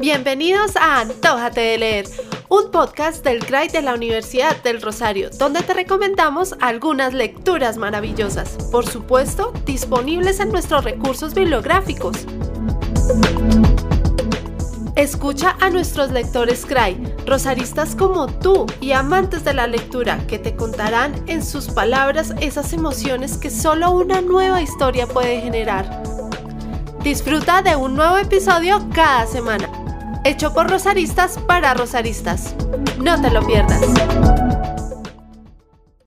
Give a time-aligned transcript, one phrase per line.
[0.00, 2.06] Bienvenidos a Antójate de leer,
[2.48, 8.56] un podcast del CRAI de la Universidad del Rosario, donde te recomendamos algunas lecturas maravillosas,
[8.72, 12.16] por supuesto, disponibles en nuestros recursos bibliográficos.
[14.96, 16.96] Escucha a nuestros lectores CRAI,
[17.26, 22.72] rosaristas como tú y amantes de la lectura, que te contarán en sus palabras esas
[22.72, 26.02] emociones que solo una nueva historia puede generar.
[27.02, 29.79] Disfruta de un nuevo episodio cada semana
[30.24, 32.54] hecho por rosaristas para rosaristas.
[32.98, 33.80] No te lo pierdas.